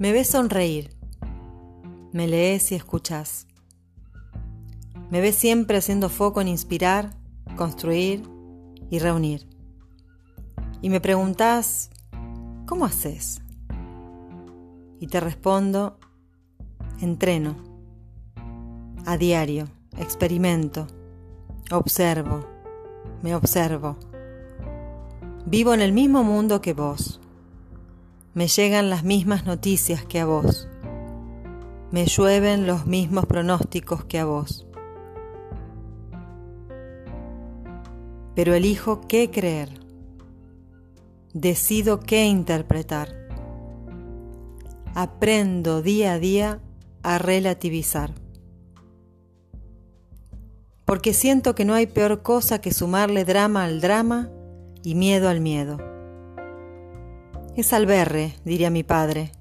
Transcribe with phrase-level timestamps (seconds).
[0.00, 0.96] Me ves sonreír,
[2.14, 3.46] me lees y escuchas.
[5.10, 7.10] Me ves siempre haciendo foco en inspirar,
[7.54, 8.22] construir
[8.88, 9.46] y reunir.
[10.80, 11.90] Y me preguntas,
[12.64, 13.42] ¿cómo haces?
[15.00, 15.98] Y te respondo,
[17.02, 17.56] entreno,
[19.04, 20.86] a diario, experimento,
[21.70, 22.46] observo,
[23.20, 23.98] me observo.
[25.44, 27.19] Vivo en el mismo mundo que vos.
[28.32, 30.68] Me llegan las mismas noticias que a vos.
[31.90, 34.68] Me llueven los mismos pronósticos que a vos.
[38.36, 39.80] Pero elijo qué creer.
[41.34, 43.08] Decido qué interpretar.
[44.94, 46.60] Aprendo día a día
[47.02, 48.14] a relativizar.
[50.84, 54.30] Porque siento que no hay peor cosa que sumarle drama al drama
[54.84, 55.89] y miedo al miedo.
[57.56, 59.32] Es alberre, diría mi padre.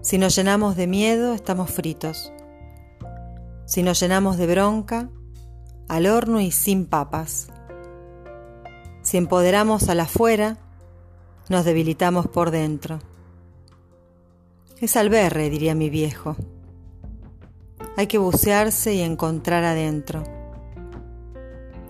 [0.00, 2.32] Si nos llenamos de miedo, estamos fritos.
[3.66, 5.10] Si nos llenamos de bronca,
[5.88, 7.48] al horno y sin papas.
[9.02, 10.56] Si empoderamos al afuera,
[11.48, 13.00] nos debilitamos por dentro.
[14.80, 16.36] Es alberre, diría mi viejo.
[17.96, 20.22] Hay que bucearse y encontrar adentro.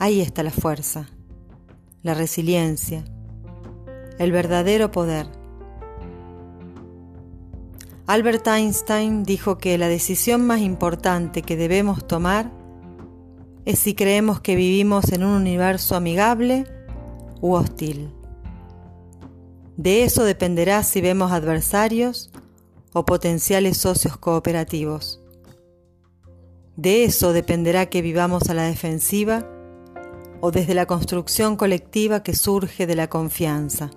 [0.00, 1.08] Ahí está la fuerza,
[2.02, 3.04] la resiliencia,
[4.18, 5.26] el verdadero poder.
[8.06, 12.50] Albert Einstein dijo que la decisión más importante que debemos tomar
[13.66, 16.64] es si creemos que vivimos en un universo amigable
[17.42, 18.10] u hostil.
[19.76, 22.30] De eso dependerá si vemos adversarios
[22.94, 25.20] o potenciales socios cooperativos.
[26.76, 29.46] De eso dependerá que vivamos a la defensiva
[30.40, 33.90] o desde la construcción colectiva que surge de la confianza.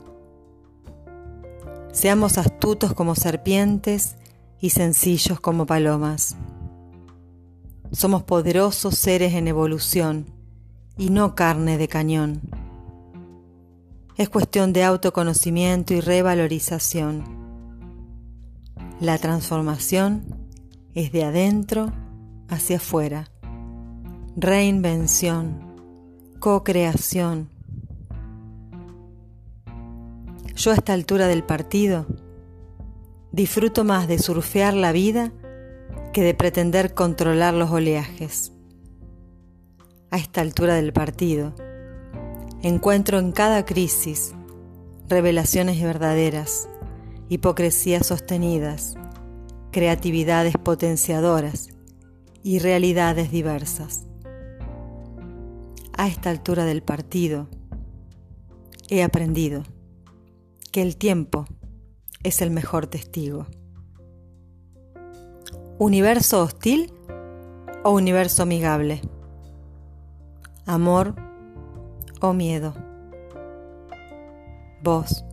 [1.92, 4.16] Seamos astutos como serpientes
[4.62, 6.38] y sencillos como palomas.
[7.92, 10.28] Somos poderosos seres en evolución
[10.98, 12.42] y no carne de cañón.
[14.16, 17.26] Es cuestión de autoconocimiento y revalorización.
[19.02, 20.24] La transformación
[20.94, 21.92] es de adentro
[22.48, 23.30] hacia afuera.
[24.38, 25.60] Reinvención,
[26.40, 27.50] co-creación,
[30.56, 32.06] yo a esta altura del partido
[33.32, 35.32] disfruto más de surfear la vida
[36.14, 38.52] que de pretender controlar los oleajes.
[40.10, 41.54] A esta altura del partido
[42.62, 44.34] encuentro en cada crisis
[45.08, 46.70] revelaciones verdaderas,
[47.30, 48.96] hipocresías sostenidas,
[49.72, 51.70] creatividades potenciadoras
[52.44, 54.06] y realidades diversas.
[55.98, 57.48] A esta altura del partido
[58.90, 59.64] he aprendido
[60.72, 61.46] que el tiempo
[62.24, 63.48] es el mejor testigo.
[65.78, 66.94] ¿Universo hostil
[67.84, 69.02] o universo amigable?
[70.66, 71.16] ¿Amor
[72.22, 72.74] o miedo?
[74.84, 75.26] Vos,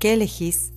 [0.00, 0.72] ¿qué elegís?